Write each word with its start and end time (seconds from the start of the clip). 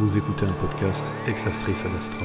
Vous 0.00 0.16
écoutez 0.16 0.46
un 0.46 0.52
podcast 0.52 1.04
Exastris 1.26 1.74
ad 1.84 1.92
Astra. 1.98 2.24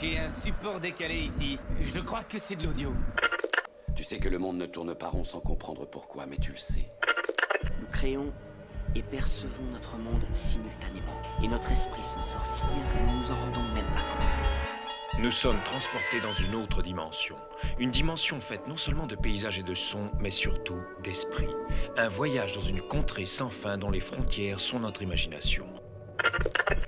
J'ai 0.00 0.18
un 0.18 0.28
support 0.28 0.80
décalé 0.80 1.18
ici. 1.20 1.60
Je 1.80 2.00
crois 2.00 2.24
que 2.24 2.40
c'est 2.40 2.56
de 2.56 2.64
l'audio. 2.64 2.92
Tu 3.94 4.02
sais 4.02 4.18
que 4.18 4.28
le 4.28 4.38
monde 4.38 4.58
ne 4.58 4.66
tourne 4.66 4.96
pas 4.96 5.10
rond 5.10 5.22
sans 5.22 5.38
comprendre 5.38 5.86
pourquoi, 5.88 6.26
mais 6.26 6.38
tu 6.38 6.50
le 6.50 6.58
sais. 6.58 6.90
Nous 7.80 7.86
créons 7.92 8.32
et 8.96 9.02
percevons 9.04 9.70
notre 9.72 9.96
monde 9.98 10.24
simultanément. 10.32 11.22
Et 11.44 11.46
notre 11.46 11.70
esprit 11.70 12.02
s'en 12.02 12.22
sort 12.22 12.44
si 12.44 12.64
bien 12.66 12.82
que 12.88 12.98
nous 13.06 13.18
nous 13.18 13.30
en 13.30 13.36
rendons. 13.36 13.77
Nous 15.20 15.32
sommes 15.32 15.60
transportés 15.64 16.20
dans 16.22 16.32
une 16.34 16.54
autre 16.54 16.80
dimension. 16.80 17.34
Une 17.80 17.90
dimension 17.90 18.40
faite 18.40 18.68
non 18.68 18.76
seulement 18.76 19.08
de 19.08 19.16
paysages 19.16 19.58
et 19.58 19.64
de 19.64 19.74
sons, 19.74 20.12
mais 20.20 20.30
surtout 20.30 20.78
d'esprit. 21.02 21.48
Un 21.96 22.08
voyage 22.08 22.54
dans 22.54 22.62
une 22.62 22.82
contrée 22.82 23.26
sans 23.26 23.50
fin 23.50 23.78
dont 23.78 23.90
les 23.90 24.00
frontières 24.00 24.60
sont 24.60 24.78
notre 24.78 25.02
imagination. 25.02 25.66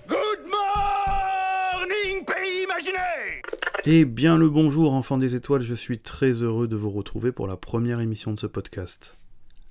Good 0.07 0.47
morning, 0.47 2.25
pays 2.25 2.63
imaginé 2.63 3.43
Eh 3.85 4.05
bien 4.05 4.39
le 4.39 4.49
bonjour 4.49 4.93
enfants 4.93 5.19
des 5.19 5.35
étoiles, 5.35 5.63
je 5.63 5.75
suis 5.75 5.99
très 5.99 6.31
heureux 6.31 6.69
de 6.69 6.77
vous 6.77 6.91
retrouver 6.91 7.33
pour 7.33 7.49
la 7.49 7.57
première 7.57 8.01
émission 8.01 8.33
de 8.33 8.39
ce 8.39 8.47
podcast. 8.47 9.19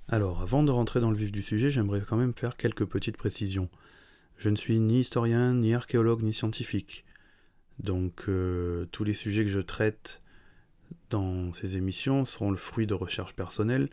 Alors, 0.09 0.41
avant 0.41 0.63
de 0.63 0.71
rentrer 0.71 0.99
dans 0.99 1.11
le 1.11 1.17
vif 1.17 1.31
du 1.31 1.43
sujet, 1.43 1.69
j'aimerais 1.69 2.01
quand 2.01 2.17
même 2.17 2.33
faire 2.33 2.57
quelques 2.57 2.85
petites 2.85 3.15
précisions. 3.15 3.69
Je 4.35 4.49
ne 4.49 4.57
suis 4.57 4.79
ni 4.81 4.99
historien, 4.99 5.53
ni 5.53 5.73
archéologue, 5.73 6.23
ni 6.23 6.33
scientifique. 6.33 7.05
Donc 7.79 8.25
euh, 8.27 8.85
tous 8.91 9.03
les 9.03 9.13
sujets 9.13 9.43
que 9.43 9.49
je 9.49 9.59
traite 9.59 10.21
dans 11.09 11.53
ces 11.53 11.77
émissions 11.77 12.25
seront 12.25 12.51
le 12.51 12.57
fruit 12.57 12.87
de 12.87 12.93
recherches 12.93 13.35
personnelles 13.35 13.89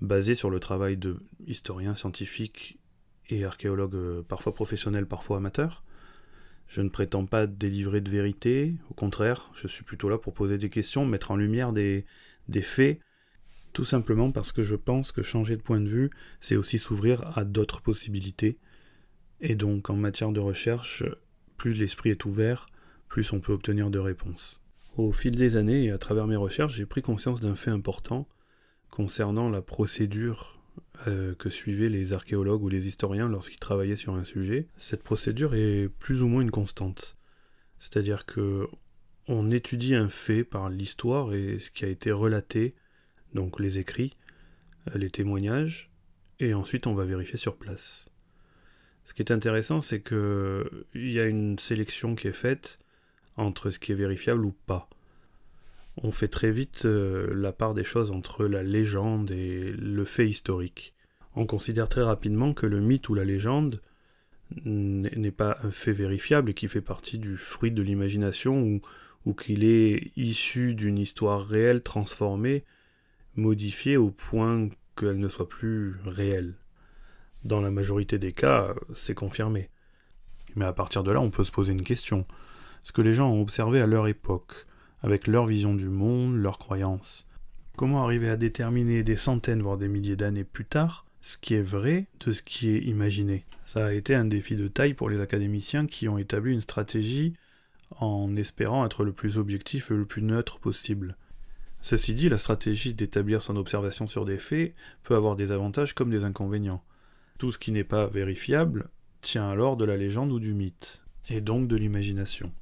basées 0.00 0.34
sur 0.34 0.50
le 0.50 0.60
travail 0.60 0.96
de 0.96 1.18
historiens 1.46 1.94
scientifiques 1.94 2.78
et 3.30 3.44
archéologues 3.44 3.94
euh, 3.94 4.22
parfois 4.22 4.54
professionnels, 4.54 5.06
parfois 5.06 5.38
amateurs. 5.38 5.84
Je 6.66 6.80
ne 6.80 6.88
prétends 6.88 7.26
pas 7.26 7.46
délivrer 7.46 8.00
de 8.00 8.10
vérité, 8.10 8.74
au 8.90 8.94
contraire, 8.94 9.50
je 9.54 9.68
suis 9.68 9.84
plutôt 9.84 10.08
là 10.08 10.18
pour 10.18 10.34
poser 10.34 10.58
des 10.58 10.70
questions, 10.70 11.04
mettre 11.04 11.30
en 11.30 11.36
lumière 11.36 11.72
des, 11.72 12.04
des 12.48 12.62
faits, 12.62 13.00
tout 13.72 13.84
simplement 13.84 14.32
parce 14.32 14.52
que 14.52 14.62
je 14.62 14.76
pense 14.76 15.12
que 15.12 15.22
changer 15.22 15.56
de 15.56 15.62
point 15.62 15.80
de 15.80 15.88
vue, 15.88 16.10
c'est 16.40 16.56
aussi 16.56 16.78
s'ouvrir 16.78 17.36
à 17.36 17.44
d'autres 17.44 17.80
possibilités. 17.80 18.58
Et 19.40 19.54
donc 19.54 19.90
en 19.90 19.96
matière 19.96 20.32
de 20.32 20.40
recherche, 20.40 21.04
plus 21.56 21.74
l'esprit 21.74 22.10
est 22.10 22.24
ouvert, 22.24 22.66
plus 23.12 23.30
on 23.34 23.40
peut 23.40 23.52
obtenir 23.52 23.90
de 23.90 23.98
réponses. 23.98 24.62
Au 24.96 25.12
fil 25.12 25.36
des 25.36 25.56
années 25.56 25.84
et 25.84 25.90
à 25.90 25.98
travers 25.98 26.26
mes 26.26 26.34
recherches, 26.34 26.76
j'ai 26.76 26.86
pris 26.86 27.02
conscience 27.02 27.42
d'un 27.42 27.56
fait 27.56 27.70
important 27.70 28.26
concernant 28.88 29.50
la 29.50 29.60
procédure 29.60 30.58
euh, 31.06 31.34
que 31.34 31.50
suivaient 31.50 31.90
les 31.90 32.14
archéologues 32.14 32.62
ou 32.62 32.70
les 32.70 32.86
historiens 32.86 33.28
lorsqu'ils 33.28 33.60
travaillaient 33.60 33.96
sur 33.96 34.14
un 34.14 34.24
sujet. 34.24 34.66
Cette 34.78 35.02
procédure 35.02 35.54
est 35.54 35.90
plus 35.98 36.22
ou 36.22 36.26
moins 36.26 36.40
une 36.40 36.50
constante. 36.50 37.18
C'est-à-dire 37.78 38.24
que 38.24 38.66
on 39.28 39.50
étudie 39.50 39.94
un 39.94 40.08
fait 40.08 40.42
par 40.42 40.70
l'histoire 40.70 41.34
et 41.34 41.58
ce 41.58 41.70
qui 41.70 41.84
a 41.84 41.88
été 41.88 42.12
relaté, 42.12 42.74
donc 43.34 43.60
les 43.60 43.78
écrits, 43.78 44.16
euh, 44.88 44.96
les 44.96 45.10
témoignages, 45.10 45.90
et 46.40 46.54
ensuite 46.54 46.86
on 46.86 46.94
va 46.94 47.04
vérifier 47.04 47.36
sur 47.36 47.56
place. 47.58 48.08
Ce 49.04 49.12
qui 49.12 49.20
est 49.20 49.32
intéressant, 49.32 49.82
c'est 49.82 50.00
que 50.00 50.86
il 50.94 51.12
y 51.12 51.20
a 51.20 51.26
une 51.26 51.58
sélection 51.58 52.14
qui 52.14 52.28
est 52.28 52.32
faite 52.32 52.78
entre 53.36 53.70
ce 53.70 53.78
qui 53.78 53.92
est 53.92 53.96
vérifiable 53.96 54.44
ou 54.44 54.54
pas. 54.66 54.88
On 56.02 56.10
fait 56.10 56.28
très 56.28 56.50
vite 56.50 56.84
euh, 56.86 57.32
la 57.34 57.52
part 57.52 57.74
des 57.74 57.84
choses 57.84 58.10
entre 58.10 58.46
la 58.46 58.62
légende 58.62 59.30
et 59.30 59.72
le 59.72 60.04
fait 60.04 60.28
historique. 60.28 60.94
On 61.34 61.46
considère 61.46 61.88
très 61.88 62.02
rapidement 62.02 62.54
que 62.54 62.66
le 62.66 62.80
mythe 62.80 63.08
ou 63.08 63.14
la 63.14 63.24
légende 63.24 63.80
n'est 64.64 65.30
pas 65.30 65.58
un 65.62 65.70
fait 65.70 65.92
vérifiable 65.92 66.50
et 66.50 66.54
qui 66.54 66.68
fait 66.68 66.82
partie 66.82 67.18
du 67.18 67.36
fruit 67.36 67.70
de 67.70 67.82
l'imagination 67.82 68.62
ou, 68.62 68.80
ou 69.24 69.32
qu'il 69.32 69.64
est 69.64 70.12
issu 70.16 70.74
d'une 70.74 70.98
histoire 70.98 71.46
réelle 71.46 71.82
transformée, 71.82 72.64
modifiée 73.34 73.96
au 73.96 74.10
point 74.10 74.68
qu'elle 74.96 75.18
ne 75.18 75.28
soit 75.28 75.48
plus 75.48 75.96
réelle. 76.04 76.54
Dans 77.44 77.60
la 77.60 77.70
majorité 77.70 78.18
des 78.18 78.32
cas, 78.32 78.74
c'est 78.94 79.14
confirmé. 79.14 79.70
Mais 80.54 80.66
à 80.66 80.72
partir 80.72 81.02
de 81.02 81.10
là, 81.10 81.20
on 81.20 81.30
peut 81.30 81.44
se 81.44 81.50
poser 81.50 81.72
une 81.72 81.82
question 81.82 82.26
ce 82.82 82.92
que 82.92 83.02
les 83.02 83.14
gens 83.14 83.30
ont 83.30 83.40
observé 83.40 83.80
à 83.80 83.86
leur 83.86 84.08
époque, 84.08 84.66
avec 85.02 85.26
leur 85.26 85.46
vision 85.46 85.74
du 85.74 85.88
monde, 85.88 86.36
leurs 86.36 86.58
croyances. 86.58 87.26
Comment 87.76 88.04
arriver 88.04 88.28
à 88.28 88.36
déterminer 88.36 89.02
des 89.02 89.16
centaines, 89.16 89.62
voire 89.62 89.78
des 89.78 89.88
milliers 89.88 90.16
d'années 90.16 90.44
plus 90.44 90.64
tard, 90.64 91.06
ce 91.20 91.36
qui 91.36 91.54
est 91.54 91.62
vrai 91.62 92.06
de 92.24 92.32
ce 92.32 92.42
qui 92.42 92.70
est 92.70 92.80
imaginé? 92.80 93.44
Ça 93.64 93.86
a 93.86 93.92
été 93.92 94.14
un 94.14 94.24
défi 94.24 94.56
de 94.56 94.68
taille 94.68 94.94
pour 94.94 95.08
les 95.08 95.20
académiciens 95.20 95.86
qui 95.86 96.08
ont 96.08 96.18
établi 96.18 96.52
une 96.52 96.60
stratégie 96.60 97.34
en 97.98 98.36
espérant 98.36 98.84
être 98.84 99.04
le 99.04 99.12
plus 99.12 99.38
objectif 99.38 99.90
et 99.90 99.94
le 99.94 100.04
plus 100.04 100.22
neutre 100.22 100.58
possible. 100.58 101.16
Ceci 101.80 102.14
dit, 102.14 102.28
la 102.28 102.38
stratégie 102.38 102.94
d'établir 102.94 103.42
son 103.42 103.56
observation 103.56 104.06
sur 104.06 104.24
des 104.24 104.38
faits 104.38 104.74
peut 105.02 105.16
avoir 105.16 105.36
des 105.36 105.50
avantages 105.50 105.94
comme 105.94 106.10
des 106.10 106.24
inconvénients. 106.24 106.82
Tout 107.38 107.50
ce 107.50 107.58
qui 107.58 107.72
n'est 107.72 107.84
pas 107.84 108.06
vérifiable 108.06 108.88
tient 109.20 109.48
alors 109.48 109.76
de 109.76 109.84
la 109.84 109.96
légende 109.96 110.30
ou 110.30 110.38
du 110.38 110.54
mythe, 110.54 111.02
et 111.28 111.40
donc 111.40 111.66
de 111.68 111.76
l'imagination. 111.76 112.52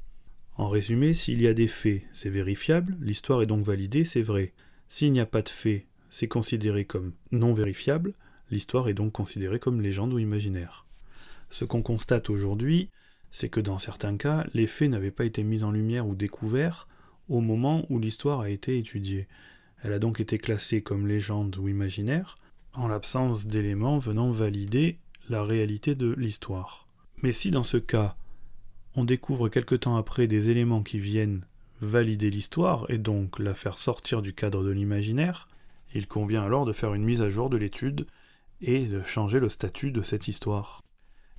En 0.60 0.68
résumé, 0.68 1.14
s'il 1.14 1.40
y 1.40 1.46
a 1.46 1.54
des 1.54 1.68
faits, 1.68 2.02
c'est 2.12 2.28
vérifiable, 2.28 2.94
l'histoire 3.00 3.40
est 3.40 3.46
donc 3.46 3.64
validée, 3.64 4.04
c'est 4.04 4.20
vrai. 4.20 4.52
S'il 4.88 5.10
n'y 5.10 5.18
a 5.18 5.24
pas 5.24 5.40
de 5.40 5.48
faits, 5.48 5.86
c'est 6.10 6.28
considéré 6.28 6.84
comme 6.84 7.14
non 7.32 7.54
vérifiable, 7.54 8.12
l'histoire 8.50 8.90
est 8.90 8.94
donc 8.94 9.10
considérée 9.10 9.58
comme 9.58 9.80
légende 9.80 10.12
ou 10.12 10.18
imaginaire. 10.18 10.84
Ce 11.48 11.64
qu'on 11.64 11.80
constate 11.80 12.28
aujourd'hui, 12.28 12.90
c'est 13.30 13.48
que 13.48 13.58
dans 13.58 13.78
certains 13.78 14.18
cas, 14.18 14.44
les 14.52 14.66
faits 14.66 14.90
n'avaient 14.90 15.10
pas 15.10 15.24
été 15.24 15.44
mis 15.44 15.64
en 15.64 15.70
lumière 15.70 16.06
ou 16.06 16.14
découverts 16.14 16.88
au 17.30 17.40
moment 17.40 17.86
où 17.88 17.98
l'histoire 17.98 18.40
a 18.40 18.50
été 18.50 18.76
étudiée. 18.76 19.28
Elle 19.82 19.94
a 19.94 19.98
donc 19.98 20.20
été 20.20 20.36
classée 20.36 20.82
comme 20.82 21.06
légende 21.06 21.56
ou 21.56 21.68
imaginaire, 21.68 22.36
en 22.74 22.86
l'absence 22.86 23.46
d'éléments 23.46 23.96
venant 23.96 24.30
valider 24.30 24.98
la 25.30 25.42
réalité 25.42 25.94
de 25.94 26.14
l'histoire. 26.18 26.86
Mais 27.22 27.32
si 27.32 27.50
dans 27.50 27.62
ce 27.62 27.78
cas, 27.78 28.14
on 29.00 29.04
découvre 29.04 29.48
quelque 29.48 29.74
temps 29.74 29.96
après 29.96 30.26
des 30.26 30.50
éléments 30.50 30.82
qui 30.82 30.98
viennent 30.98 31.40
valider 31.80 32.28
l'histoire 32.28 32.84
et 32.90 32.98
donc 32.98 33.38
la 33.38 33.54
faire 33.54 33.78
sortir 33.78 34.20
du 34.20 34.34
cadre 34.34 34.62
de 34.62 34.70
l'imaginaire, 34.70 35.48
il 35.94 36.06
convient 36.06 36.42
alors 36.42 36.66
de 36.66 36.74
faire 36.74 36.92
une 36.92 37.04
mise 37.04 37.22
à 37.22 37.30
jour 37.30 37.48
de 37.48 37.56
l'étude 37.56 38.06
et 38.60 38.84
de 38.84 39.02
changer 39.04 39.40
le 39.40 39.48
statut 39.48 39.90
de 39.90 40.02
cette 40.02 40.28
histoire. 40.28 40.82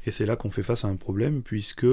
Et 0.07 0.11
c'est 0.11 0.25
là 0.25 0.35
qu'on 0.35 0.49
fait 0.49 0.63
face 0.63 0.85
à 0.85 0.87
un 0.87 0.95
problème 0.95 1.43
puisque 1.43 1.85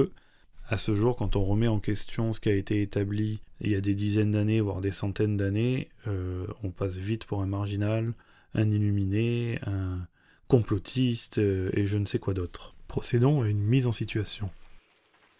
à 0.67 0.77
ce 0.79 0.95
jour, 0.95 1.15
quand 1.15 1.35
on 1.35 1.43
remet 1.43 1.67
en 1.67 1.79
question 1.79 2.33
ce 2.33 2.39
qui 2.39 2.49
a 2.49 2.55
été 2.55 2.81
établi 2.81 3.39
il 3.61 3.69
y 3.69 3.75
a 3.75 3.81
des 3.81 3.93
dizaines 3.93 4.31
d'années, 4.31 4.61
voire 4.61 4.81
des 4.81 4.91
centaines 4.91 5.37
d'années, 5.37 5.89
euh, 6.07 6.47
on 6.63 6.71
passe 6.71 6.95
vite 6.95 7.25
pour 7.25 7.43
un 7.43 7.47
marginal, 7.47 8.13
un 8.55 8.71
illuminé, 8.71 9.59
un 9.67 9.99
complotiste 10.47 11.37
euh, 11.37 11.69
et 11.73 11.85
je 11.85 11.97
ne 11.99 12.05
sais 12.05 12.17
quoi 12.17 12.33
d'autre. 12.33 12.71
Procédons 12.87 13.43
à 13.43 13.47
une 13.47 13.61
mise 13.61 13.85
en 13.85 13.91
situation. 13.91 14.49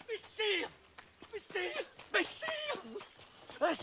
Mais 0.08 0.18
sire 0.18 0.70
Mais 1.34 1.40
sire 1.40 1.84
Mais 2.14 2.24
sire 2.24 2.82
Un 3.62 3.74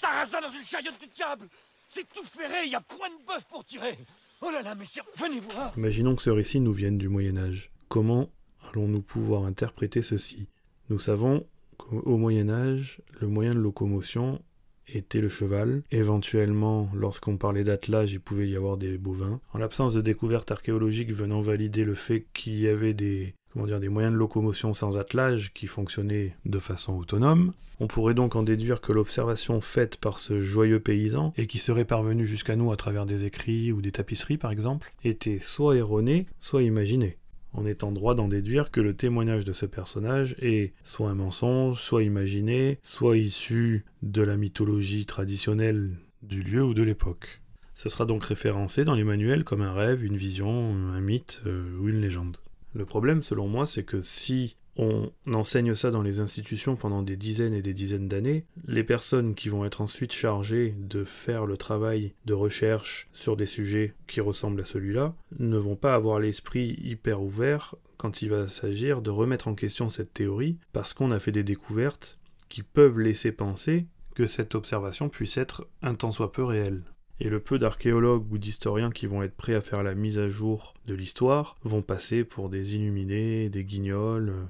dans 0.40 0.48
une 0.48 0.98
du 1.00 1.06
diable 1.14 1.48
C'est 1.86 2.08
tout 2.12 2.24
ferré, 2.24 2.64
il 2.64 2.72
y 2.72 2.74
a 2.74 2.80
point 2.80 3.08
de 3.08 3.44
pour 3.50 3.64
tirer 3.64 3.96
Oh 4.42 4.50
là 4.50 4.62
là, 4.62 4.74
venez 5.16 5.40
voir 5.40 5.72
Imaginons 5.76 6.14
que 6.14 6.22
ce 6.22 6.30
récit 6.30 6.60
nous 6.60 6.72
vienne 6.72 6.98
du 6.98 7.08
Moyen 7.08 7.36
Âge. 7.36 7.70
Comment 7.88 8.28
allons-nous 8.68 9.00
pouvoir 9.00 9.44
interpréter 9.44 10.02
ceci? 10.02 10.48
Nous 10.90 10.98
savons 10.98 11.46
qu'au 11.78 12.16
Moyen 12.16 12.50
Âge, 12.50 13.00
le 13.20 13.28
moyen 13.28 13.52
de 13.52 13.58
locomotion 13.58 14.40
était 14.88 15.20
le 15.20 15.28
cheval. 15.28 15.82
Éventuellement, 15.90 16.88
lorsqu'on 16.94 17.36
parlait 17.38 17.64
d'attelage, 17.64 18.12
il 18.12 18.20
pouvait 18.20 18.48
y 18.48 18.56
avoir 18.56 18.76
des 18.76 18.98
bovins. 18.98 19.40
En 19.52 19.58
l'absence 19.58 19.94
de 19.94 20.00
découvertes 20.00 20.50
archéologiques 20.50 21.12
venant 21.12 21.40
valider 21.40 21.84
le 21.84 21.94
fait 21.94 22.26
qu'il 22.34 22.60
y 22.60 22.68
avait 22.68 22.94
des 22.94 23.34
dire, 23.64 23.80
des 23.80 23.88
moyens 23.88 24.12
de 24.12 24.18
locomotion 24.18 24.74
sans 24.74 24.98
attelage 24.98 25.54
qui 25.54 25.66
fonctionnaient 25.66 26.36
de 26.44 26.58
façon 26.58 26.94
autonome. 26.98 27.54
On 27.80 27.86
pourrait 27.86 28.14
donc 28.14 28.36
en 28.36 28.42
déduire 28.42 28.82
que 28.82 28.92
l'observation 28.92 29.62
faite 29.62 29.96
par 29.96 30.18
ce 30.18 30.40
joyeux 30.42 30.80
paysan, 30.80 31.32
et 31.38 31.46
qui 31.46 31.58
serait 31.58 31.86
parvenue 31.86 32.26
jusqu'à 32.26 32.56
nous 32.56 32.72
à 32.72 32.76
travers 32.76 33.06
des 33.06 33.24
écrits 33.24 33.72
ou 33.72 33.80
des 33.80 33.92
tapisseries 33.92 34.36
par 34.36 34.50
exemple, 34.50 34.92
était 35.04 35.38
soit 35.40 35.76
erronée, 35.76 36.26
soit 36.40 36.62
imaginée. 36.62 37.16
On 37.54 37.64
est 37.64 37.84
en 37.84 37.92
droit 37.92 38.14
d'en 38.14 38.28
déduire 38.28 38.70
que 38.70 38.82
le 38.82 38.94
témoignage 38.94 39.46
de 39.46 39.54
ce 39.54 39.64
personnage 39.64 40.36
est 40.40 40.74
soit 40.84 41.08
un 41.08 41.14
mensonge, 41.14 41.80
soit 41.80 42.02
imaginé, 42.02 42.78
soit 42.82 43.16
issu 43.16 43.86
de 44.02 44.20
la 44.20 44.36
mythologie 44.36 45.06
traditionnelle 45.06 45.92
du 46.22 46.42
lieu 46.42 46.62
ou 46.62 46.74
de 46.74 46.82
l'époque. 46.82 47.40
Ce 47.74 47.88
sera 47.88 48.04
donc 48.04 48.24
référencé 48.24 48.84
dans 48.84 48.94
les 48.94 49.04
manuels 49.04 49.44
comme 49.44 49.62
un 49.62 49.72
rêve, 49.72 50.04
une 50.04 50.16
vision, 50.16 50.74
un 50.74 51.00
mythe 51.00 51.42
euh, 51.46 51.78
ou 51.78 51.88
une 51.88 52.00
légende. 52.00 52.38
Le 52.76 52.84
problème, 52.84 53.22
selon 53.22 53.48
moi, 53.48 53.66
c'est 53.66 53.84
que 53.84 54.02
si 54.02 54.56
On 54.78 55.10
enseigne 55.32 55.74
ça 55.74 55.90
dans 55.90 56.02
les 56.02 56.20
institutions 56.20 56.76
pendant 56.76 57.00
des 57.00 57.16
dizaines 57.16 57.54
et 57.54 57.62
des 57.62 57.72
dizaines 57.72 58.08
d'années. 58.08 58.44
Les 58.66 58.84
personnes 58.84 59.34
qui 59.34 59.48
vont 59.48 59.64
être 59.64 59.80
ensuite 59.80 60.12
chargées 60.12 60.74
de 60.78 61.02
faire 61.04 61.46
le 61.46 61.56
travail 61.56 62.12
de 62.26 62.34
recherche 62.34 63.08
sur 63.14 63.38
des 63.38 63.46
sujets 63.46 63.94
qui 64.06 64.20
ressemblent 64.20 64.60
à 64.60 64.66
celui-là 64.66 65.14
ne 65.38 65.56
vont 65.56 65.76
pas 65.76 65.94
avoir 65.94 66.20
l'esprit 66.20 66.78
hyper 66.84 67.22
ouvert 67.22 67.74
quand 67.96 68.20
il 68.20 68.28
va 68.28 68.50
s'agir 68.50 69.00
de 69.00 69.08
remettre 69.08 69.48
en 69.48 69.54
question 69.54 69.88
cette 69.88 70.12
théorie 70.12 70.58
parce 70.74 70.92
qu'on 70.92 71.10
a 71.10 71.18
fait 71.18 71.32
des 71.32 71.42
découvertes 71.42 72.18
qui 72.50 72.62
peuvent 72.62 73.00
laisser 73.00 73.32
penser 73.32 73.86
que 74.14 74.26
cette 74.26 74.54
observation 74.54 75.08
puisse 75.08 75.38
être 75.38 75.66
un 75.80 75.94
tant 75.94 76.10
soit 76.10 76.32
peu 76.32 76.44
réelle. 76.44 76.82
Et 77.18 77.30
le 77.30 77.40
peu 77.40 77.58
d'archéologues 77.58 78.30
ou 78.30 78.38
d'historiens 78.38 78.90
qui 78.90 79.06
vont 79.06 79.22
être 79.22 79.34
prêts 79.34 79.54
à 79.54 79.62
faire 79.62 79.82
la 79.82 79.94
mise 79.94 80.18
à 80.18 80.28
jour 80.28 80.74
de 80.86 80.94
l'histoire 80.94 81.56
vont 81.64 81.80
passer 81.80 82.24
pour 82.24 82.50
des 82.50 82.76
illuminés, 82.76 83.48
des 83.48 83.64
guignols, 83.64 84.28
euh, 84.28 84.44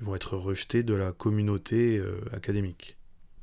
ils 0.00 0.06
vont 0.06 0.14
être 0.14 0.36
rejetés 0.36 0.82
de 0.82 0.94
la 0.94 1.12
communauté 1.12 1.98
euh, 1.98 2.20
académique. 2.32 2.95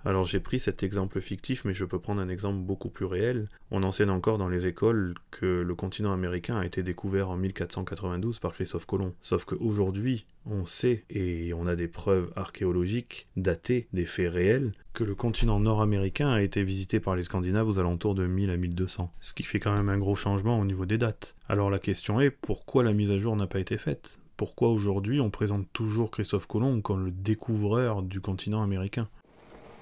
Alors 0.05 0.25
j'ai 0.25 0.41
pris 0.41 0.59
cet 0.59 0.83
exemple 0.83 1.21
fictif, 1.21 1.63
mais 1.63 1.73
je 1.73 1.85
peux 1.85 1.99
prendre 1.99 2.21
un 2.21 2.27
exemple 2.27 2.59
beaucoup 2.59 2.89
plus 2.89 3.05
réel. 3.05 3.47
On 3.71 3.83
enseigne 3.83 4.09
encore 4.09 4.37
dans 4.37 4.49
les 4.49 4.67
écoles 4.67 5.13
que 5.31 5.45
le 5.45 5.75
continent 5.75 6.11
américain 6.11 6.57
a 6.57 6.65
été 6.65 6.83
découvert 6.83 7.29
en 7.29 7.37
1492 7.37 8.39
par 8.39 8.51
Christophe 8.51 8.85
Colomb. 8.85 9.13
Sauf 9.21 9.45
qu'aujourd'hui, 9.45 10.25
on 10.45 10.65
sait, 10.65 11.05
et 11.09 11.53
on 11.53 11.67
a 11.67 11.75
des 11.75 11.87
preuves 11.87 12.33
archéologiques 12.35 13.27
datées 13.37 13.87
des 13.93 14.05
faits 14.05 14.33
réels, 14.33 14.73
que 14.93 15.05
le 15.05 15.15
continent 15.15 15.59
nord-américain 15.59 16.29
a 16.29 16.41
été 16.41 16.63
visité 16.63 16.99
par 16.99 17.15
les 17.15 17.23
Scandinaves 17.23 17.69
aux 17.69 17.79
alentours 17.79 18.13
de 18.13 18.27
1000 18.27 18.49
à 18.49 18.57
1200. 18.57 19.11
Ce 19.21 19.33
qui 19.33 19.43
fait 19.43 19.59
quand 19.59 19.73
même 19.73 19.89
un 19.89 19.97
gros 19.97 20.15
changement 20.15 20.59
au 20.59 20.65
niveau 20.65 20.85
des 20.85 20.97
dates. 20.97 21.35
Alors 21.47 21.69
la 21.69 21.79
question 21.79 22.19
est, 22.19 22.29
pourquoi 22.29 22.83
la 22.83 22.93
mise 22.93 23.11
à 23.11 23.17
jour 23.17 23.35
n'a 23.37 23.47
pas 23.47 23.59
été 23.59 23.77
faite? 23.77 24.19
Pourquoi 24.35 24.69
aujourd'hui 24.69 25.21
on 25.21 25.29
présente 25.29 25.67
toujours 25.71 26.11
Christophe 26.11 26.47
Colomb 26.47 26.81
comme 26.81 27.05
le 27.05 27.11
découvreur 27.11 28.01
du 28.01 28.19
continent 28.19 28.63
américain? 28.63 29.07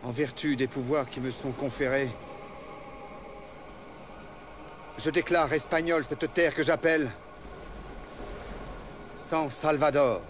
En 0.03 0.11
vertu 0.11 0.55
des 0.55 0.67
pouvoirs 0.67 1.09
qui 1.09 1.19
me 1.19 1.31
sont 1.31 1.51
conférés, 1.51 2.09
je 4.97 5.09
déclare 5.09 5.51
espagnol 5.53 6.05
cette 6.05 6.33
terre 6.33 6.53
que 6.53 6.63
j'appelle 6.63 7.09
San 9.29 9.49
Salvador. 9.49 10.21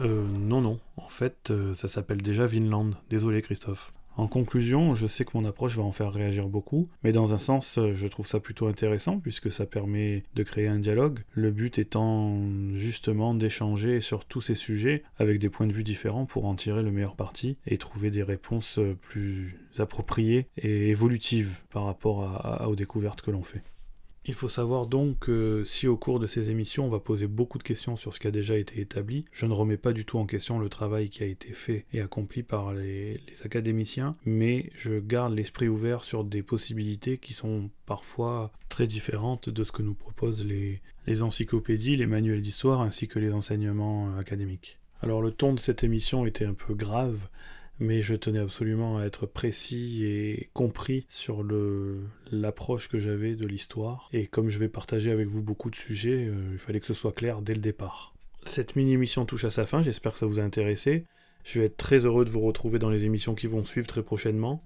Euh, 0.00 0.24
non, 0.26 0.60
non. 0.60 0.80
En 0.96 1.08
fait, 1.08 1.50
euh, 1.50 1.74
ça 1.74 1.88
s'appelle 1.88 2.22
déjà 2.22 2.46
Vinland. 2.46 2.92
Désolé, 3.08 3.42
Christophe. 3.42 3.92
En 4.20 4.26
conclusion, 4.26 4.94
je 4.94 5.06
sais 5.06 5.24
que 5.24 5.30
mon 5.32 5.46
approche 5.46 5.78
va 5.78 5.82
en 5.82 5.92
faire 5.92 6.12
réagir 6.12 6.46
beaucoup, 6.46 6.90
mais 7.02 7.10
dans 7.10 7.32
un 7.32 7.38
sens, 7.38 7.80
je 7.94 8.06
trouve 8.06 8.26
ça 8.26 8.38
plutôt 8.38 8.66
intéressant 8.66 9.18
puisque 9.18 9.50
ça 9.50 9.64
permet 9.64 10.24
de 10.34 10.42
créer 10.42 10.66
un 10.68 10.78
dialogue, 10.78 11.20
le 11.32 11.50
but 11.50 11.78
étant 11.78 12.38
justement 12.74 13.32
d'échanger 13.32 14.02
sur 14.02 14.26
tous 14.26 14.42
ces 14.42 14.54
sujets 14.54 15.04
avec 15.16 15.38
des 15.38 15.48
points 15.48 15.66
de 15.66 15.72
vue 15.72 15.84
différents 15.84 16.26
pour 16.26 16.44
en 16.44 16.54
tirer 16.54 16.82
le 16.82 16.90
meilleur 16.90 17.16
parti 17.16 17.56
et 17.66 17.78
trouver 17.78 18.10
des 18.10 18.22
réponses 18.22 18.78
plus 19.00 19.56
appropriées 19.78 20.48
et 20.58 20.90
évolutives 20.90 21.56
par 21.70 21.86
rapport 21.86 22.68
aux 22.68 22.76
découvertes 22.76 23.22
que 23.22 23.30
l'on 23.30 23.42
fait. 23.42 23.62
Il 24.26 24.34
faut 24.34 24.48
savoir 24.48 24.86
donc 24.86 25.20
que 25.20 25.64
si 25.64 25.88
au 25.88 25.96
cours 25.96 26.20
de 26.20 26.26
ces 26.26 26.50
émissions 26.50 26.86
on 26.86 26.90
va 26.90 27.00
poser 27.00 27.26
beaucoup 27.26 27.56
de 27.56 27.62
questions 27.62 27.96
sur 27.96 28.12
ce 28.12 28.20
qui 28.20 28.26
a 28.26 28.30
déjà 28.30 28.56
été 28.58 28.80
établi, 28.80 29.24
je 29.32 29.46
ne 29.46 29.54
remets 29.54 29.78
pas 29.78 29.94
du 29.94 30.04
tout 30.04 30.18
en 30.18 30.26
question 30.26 30.58
le 30.58 30.68
travail 30.68 31.08
qui 31.08 31.22
a 31.22 31.26
été 31.26 31.52
fait 31.52 31.86
et 31.94 32.02
accompli 32.02 32.42
par 32.42 32.74
les, 32.74 33.20
académiciens, 33.44 34.16
mais 34.26 34.70
je 34.76 34.98
garde 34.98 35.34
l'esprit 35.34 35.68
ouvert 35.68 36.04
sur 36.04 36.24
des 36.24 36.42
possibilités 36.42 37.16
qui 37.16 37.32
sont 37.32 37.70
parfois 37.86 38.52
très 38.68 38.86
différentes 38.86 39.48
de 39.48 39.64
ce 39.64 39.72
que 39.72 39.82
nous 39.82 39.94
proposent 39.94 40.44
les, 40.44 40.80
encyclopédies, 41.22 41.96
les 41.96 42.06
manuels 42.06 42.42
d'histoire 42.42 42.82
ainsi 42.82 43.08
que 43.08 43.18
les 43.18 43.32
enseignements 43.32 44.16
académiques. 44.16 44.78
Alors 45.02 45.22
le 45.22 45.32
ton 45.32 45.54
de 45.54 45.58
cette 45.58 45.82
émission 45.82 46.26
était 46.26 46.44
un 46.44 46.54
peu 46.54 46.74
grave, 46.74 47.18
mais 47.80 48.02
je 48.02 48.14
tenais 48.14 48.38
absolument 48.38 48.98
à 48.98 49.04
être 49.04 49.26
précis 49.26 50.04
et 50.04 50.48
compris 50.52 51.06
sur 51.08 51.42
l'approche 52.30 52.88
que 52.88 52.98
j'avais 52.98 53.34
de 53.34 53.46
l'histoire. 53.46 54.08
Et 54.12 54.26
comme 54.26 54.50
je 54.50 54.58
vais 54.58 54.68
partager 54.68 55.10
avec 55.10 55.26
vous 55.26 55.42
beaucoup 55.42 55.70
de 55.70 55.76
sujets, 55.76 56.26
euh, 56.28 56.50
il 56.52 56.58
fallait 56.58 56.80
que 56.80 56.86
ce 56.86 56.94
soit 56.94 57.12
clair 57.12 57.40
dès 57.40 57.54
le 57.54 57.60
départ. 57.60 58.14
Cette 58.44 58.76
mini-émission 58.76 59.24
touche 59.24 59.44
à 59.44 59.50
sa 59.50 59.66
fin, 59.66 59.82
j'espère 59.82 60.12
que 60.12 60.18
ça 60.18 60.26
vous 60.26 60.40
a 60.40 60.42
intéressé. 60.42 61.06
Je 61.44 61.58
vais 61.58 61.66
être 61.66 61.76
très 61.76 62.04
heureux 62.04 62.24
de 62.24 62.30
vous 62.30 62.40
retrouver 62.40 62.78
dans 62.78 62.90
les 62.90 63.06
émissions 63.06 63.34
qui 63.34 63.46
vont 63.46 63.64
suivre 63.64 63.86
très 63.86 64.02
prochainement. 64.02 64.62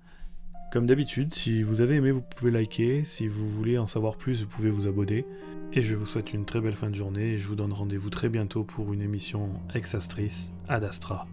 Comme 0.72 0.86
d'habitude, 0.86 1.32
si 1.32 1.62
vous 1.62 1.80
avez 1.80 1.96
aimé, 1.96 2.10
vous 2.10 2.22
pouvez 2.36 2.50
liker. 2.50 3.04
Si 3.04 3.28
vous 3.28 3.48
voulez 3.48 3.78
en 3.78 3.86
savoir 3.86 4.16
plus, 4.16 4.42
vous 4.42 4.48
pouvez 4.48 4.70
vous 4.70 4.88
abonner. 4.88 5.24
Et 5.72 5.82
je 5.82 5.94
vous 5.94 6.06
souhaite 6.06 6.32
une 6.32 6.44
très 6.44 6.60
belle 6.60 6.74
fin 6.74 6.90
de 6.90 6.96
journée 6.96 7.32
et 7.32 7.38
je 7.38 7.46
vous 7.46 7.56
donne 7.56 7.72
rendez-vous 7.72 8.10
très 8.10 8.28
bientôt 8.28 8.64
pour 8.64 8.92
une 8.92 9.02
émission 9.02 9.50
exastrice 9.74 10.50
Ad 10.68 10.82
Astra. 10.82 11.28